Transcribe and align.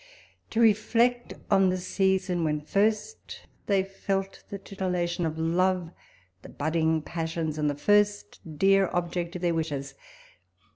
To 0.49 0.59
reflect 0.59 1.35
on 1.51 1.69
the 1.69 1.77
season 1.77 2.43
when 2.43 2.61
first 2.61 3.41
they 3.67 3.83
felt 3.83 4.43
the 4.49 4.57
titillation 4.57 5.27
of 5.27 5.37
love, 5.37 5.91
the 6.41 6.49
budding 6.49 7.03
passions, 7.03 7.59
and 7.59 7.69
the 7.69 7.75
first 7.75 8.39
dear 8.57 8.89
object 8.95 9.35
of 9.35 9.43
their 9.43 9.53
wishes 9.53 9.93